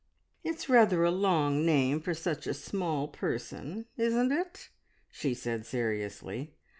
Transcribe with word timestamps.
"It's 0.43 0.67
rather 0.67 1.03
a 1.03 1.11
long 1.11 1.63
name 1.63 2.01
for 2.01 2.15
such 2.15 2.47
a 2.47 2.55
small 2.55 3.07
person, 3.07 3.85
isn't 3.97 4.31
it?" 4.31 4.69
she 5.11 5.35
said 5.35 5.63
seriously. 5.63 6.55